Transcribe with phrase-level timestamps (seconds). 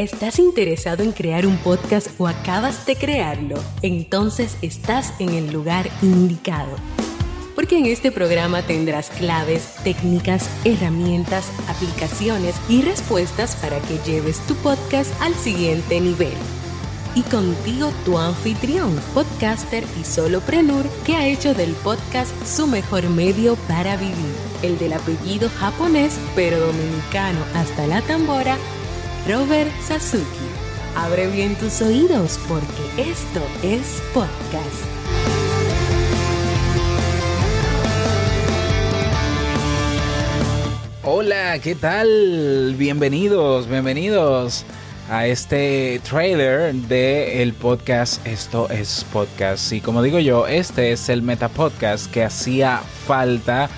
[0.00, 3.62] ¿Estás interesado en crear un podcast o acabas de crearlo?
[3.82, 6.74] Entonces estás en el lugar indicado.
[7.54, 14.54] Porque en este programa tendrás claves, técnicas, herramientas, aplicaciones y respuestas para que lleves tu
[14.54, 16.32] podcast al siguiente nivel.
[17.14, 23.54] Y contigo tu anfitrión, podcaster y soloprenur que ha hecho del podcast su mejor medio
[23.68, 24.14] para vivir.
[24.62, 28.56] El del apellido japonés pero dominicano hasta la tambora
[29.28, 30.24] Robert Sasuki.
[30.96, 34.90] Abre bien tus oídos porque esto es podcast.
[41.04, 42.74] Hola, ¿qué tal?
[42.78, 44.64] Bienvenidos, bienvenidos
[45.10, 49.72] a este trailer de el podcast Esto es Podcast.
[49.72, 53.68] Y como digo yo, este es el meta podcast que hacía falta.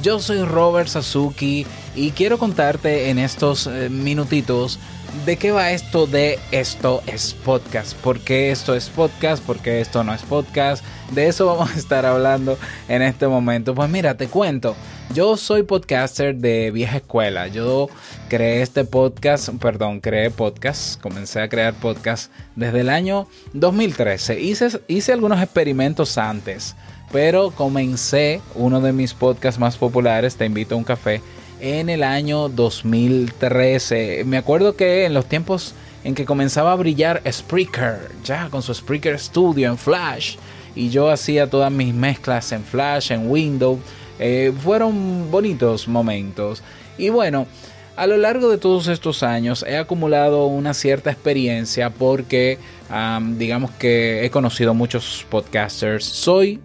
[0.00, 4.78] Yo soy Robert Sasuki y quiero contarte en estos eh, minutitos
[5.26, 7.94] ¿De qué va esto de esto es podcast?
[7.98, 9.44] ¿Por qué esto es podcast?
[9.44, 10.82] ¿Por qué esto no es podcast?
[11.12, 12.58] De eso vamos a estar hablando
[12.88, 13.74] en este momento.
[13.74, 14.74] Pues mira, te cuento.
[15.14, 17.46] Yo soy podcaster de vieja escuela.
[17.46, 17.88] Yo
[18.30, 24.40] creé este podcast, perdón, creé podcast, comencé a crear podcast desde el año 2013.
[24.40, 26.74] Hice, hice algunos experimentos antes,
[27.12, 31.20] pero comencé uno de mis podcasts más populares, Te invito a un café,
[31.60, 34.24] en el año 2013.
[34.24, 38.74] Me acuerdo que en los tiempos en que comenzaba a brillar Spreaker, ya con su
[38.74, 40.36] Spreaker Studio en Flash,
[40.74, 43.78] y yo hacía todas mis mezclas en Flash, en Windows,
[44.18, 46.62] eh, fueron bonitos momentos.
[46.96, 47.46] Y bueno,
[47.94, 52.58] a lo largo de todos estos años he acumulado una cierta experiencia porque
[53.36, 56.04] digamos que he conocido muchos podcasters.
[56.04, 56.60] Soy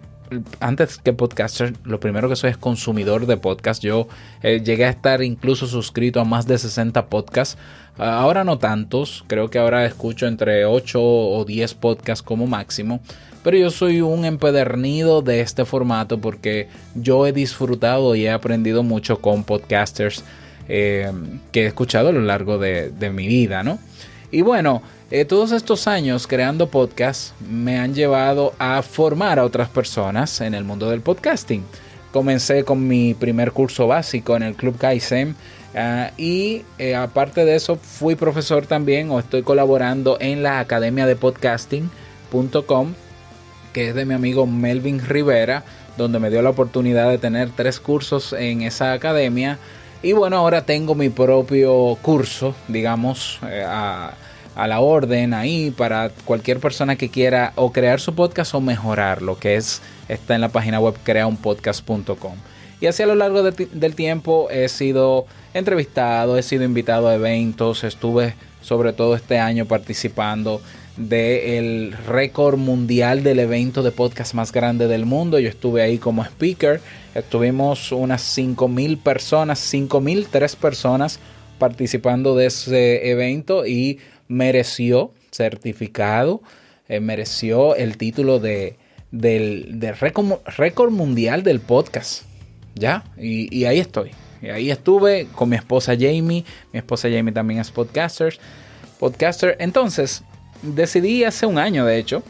[0.60, 3.82] antes que podcaster, lo primero que soy es consumidor de podcast.
[3.82, 4.08] Yo
[4.42, 7.58] eh, llegué a estar incluso suscrito a más de 60 podcasts.
[7.98, 13.00] Ah, ahora no tantos, creo que ahora escucho entre 8 o 10 podcasts como máximo.
[13.42, 18.82] Pero yo soy un empedernido de este formato porque yo he disfrutado y he aprendido
[18.82, 20.24] mucho con podcasters
[20.68, 21.10] eh,
[21.52, 23.78] que he escuchado a lo largo de, de mi vida, ¿no?
[24.30, 29.68] Y bueno, eh, todos estos años creando podcasts me han llevado a formar a otras
[29.68, 31.64] personas en el mundo del podcasting.
[32.12, 35.34] Comencé con mi primer curso básico en el Club Kaizen
[35.74, 41.06] ah, y eh, aparte de eso fui profesor también o estoy colaborando en la Academia
[41.06, 42.94] de Podcasting.com
[43.72, 45.64] que es de mi amigo Melvin Rivera
[45.98, 49.58] donde me dio la oportunidad de tener tres cursos en esa academia
[50.02, 54.14] y bueno ahora tengo mi propio curso digamos eh, a
[54.58, 59.22] a la orden ahí para cualquier persona que quiera o crear su podcast o mejorar
[59.22, 62.34] lo que es está en la página web creaunpodcast.com.
[62.80, 67.84] Y así a lo largo del tiempo he sido entrevistado, he sido invitado a eventos,
[67.84, 70.60] estuve sobre todo este año participando
[70.96, 75.38] del récord mundial del evento de podcast más grande del mundo.
[75.38, 76.80] Yo estuve ahí como speaker,
[77.14, 81.20] estuvimos unas 5.000 personas, 5.003 personas
[81.58, 86.42] participando de ese evento y mereció certificado,
[86.88, 88.76] eh, mereció el título de,
[89.10, 92.22] del, récord, mundial del podcast.
[92.74, 93.04] ¿Ya?
[93.16, 94.10] Y, ahí estoy.
[94.42, 96.44] Y ahí estuve con mi esposa Jamie.
[96.72, 98.38] Mi esposa Jamie también es podcaster.
[98.98, 99.56] Podcaster.
[99.58, 100.22] Entonces,
[100.62, 102.22] decidí hace un año, de hecho,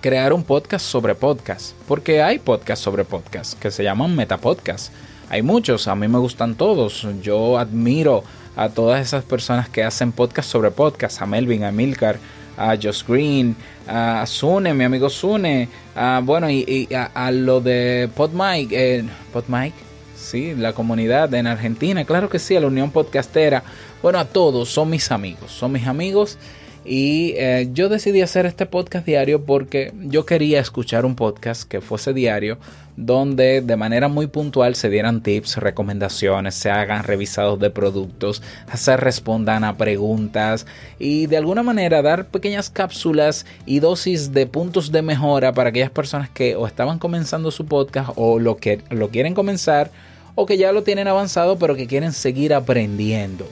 [0.00, 1.74] crear un podcast sobre podcast.
[1.88, 4.92] Porque hay podcasts sobre podcast que se llaman metapodcast.
[5.28, 7.06] Hay muchos, a mí me gustan todos.
[7.22, 8.22] Yo admiro
[8.54, 12.18] a todas esas personas que hacen podcast sobre podcast, a Melvin, a Milcar,
[12.56, 13.54] a Josh Green,
[13.86, 19.74] a Sune, mi amigo Sune, a, bueno, y, a, lo de PodMike, eh, PodMike,
[20.16, 23.62] sí, la comunidad en Argentina, claro que sí, la Unión Podcastera,
[24.02, 26.38] bueno, a todos, son mis amigos, son mis amigos.
[26.84, 31.80] Y eh, yo decidí hacer este podcast diario porque yo quería escuchar un podcast que
[31.80, 32.58] fuese diario
[32.96, 38.42] donde de manera muy puntual se dieran tips, recomendaciones, se hagan revisados de productos,
[38.74, 40.66] se respondan a preguntas
[40.98, 45.90] y de alguna manera dar pequeñas cápsulas y dosis de puntos de mejora para aquellas
[45.90, 49.90] personas que o estaban comenzando su podcast o lo, que, lo quieren comenzar
[50.34, 53.46] o que ya lo tienen avanzado pero que quieren seguir aprendiendo.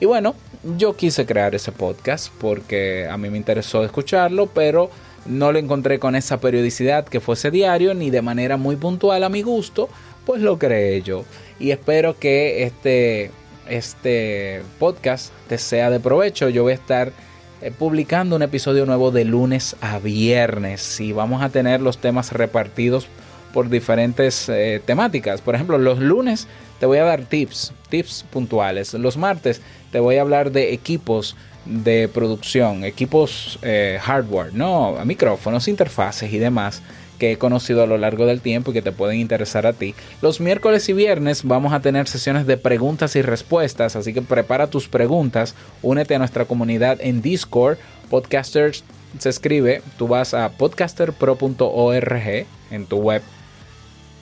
[0.00, 0.34] Y bueno,
[0.78, 4.90] yo quise crear ese podcast porque a mí me interesó escucharlo, pero
[5.26, 9.28] no lo encontré con esa periodicidad que fuese diario ni de manera muy puntual a
[9.28, 9.90] mi gusto,
[10.24, 11.24] pues lo creé yo.
[11.58, 13.30] Y espero que este,
[13.68, 16.48] este podcast te sea de provecho.
[16.48, 17.12] Yo voy a estar
[17.60, 22.32] eh, publicando un episodio nuevo de lunes a viernes y vamos a tener los temas
[22.32, 23.06] repartidos
[23.52, 25.40] por diferentes eh, temáticas.
[25.40, 26.46] Por ejemplo, los lunes
[26.78, 28.94] te voy a dar tips, tips puntuales.
[28.94, 29.60] Los martes
[29.92, 36.38] te voy a hablar de equipos de producción, equipos eh, hardware, no, micrófonos, interfaces y
[36.38, 36.82] demás
[37.18, 39.94] que he conocido a lo largo del tiempo y que te pueden interesar a ti.
[40.22, 44.68] Los miércoles y viernes vamos a tener sesiones de preguntas y respuestas, así que prepara
[44.68, 47.76] tus preguntas, únete a nuestra comunidad en Discord,
[48.08, 48.82] podcasters
[49.18, 53.22] se escribe, tú vas a podcasterpro.org en tu web,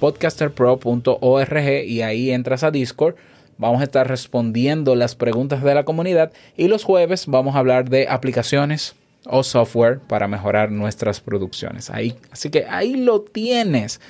[0.01, 3.17] podcasterpro.org y ahí entras a Discord.
[3.57, 7.91] Vamos a estar respondiendo las preguntas de la comunidad y los jueves vamos a hablar
[7.91, 8.95] de aplicaciones,
[9.29, 11.91] o software para mejorar nuestras producciones.
[11.91, 14.01] Ahí, así que ahí lo tienes.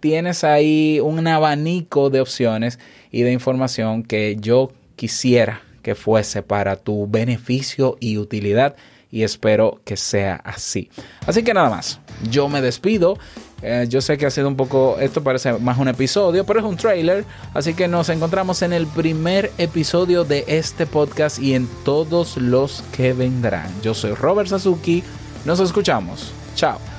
[0.00, 2.78] Tienes ahí un abanico de opciones
[3.10, 8.76] y de información que yo quisiera que fuese para tu beneficio y utilidad
[9.10, 10.90] y espero que sea así.
[11.26, 12.00] Así que nada más,
[12.30, 13.18] yo me despido.
[13.62, 16.64] Eh, yo sé que ha sido un poco, esto parece más un episodio, pero es
[16.64, 17.24] un trailer.
[17.54, 22.82] Así que nos encontramos en el primer episodio de este podcast y en todos los
[22.92, 23.70] que vendrán.
[23.82, 25.04] Yo soy Robert Sasuki.
[25.44, 26.32] Nos escuchamos.
[26.54, 26.91] Chao.